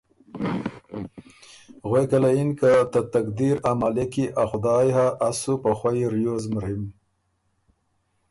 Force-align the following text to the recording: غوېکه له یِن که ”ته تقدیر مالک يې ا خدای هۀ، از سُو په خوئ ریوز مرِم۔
غوېکه 1.89 2.17
له 2.23 2.29
یِن 2.37 2.49
که 2.59 2.71
”ته 2.91 2.99
تقدیر 3.13 3.55
مالک 3.79 4.11
يې 4.21 4.25
ا 4.41 4.43
خدای 4.51 4.87
هۀ، 4.95 5.07
از 5.27 5.35
سُو 5.41 5.53
په 5.63 5.71
خوئ 5.79 5.99
ریوز 6.13 6.43
مرِم۔ 6.53 6.83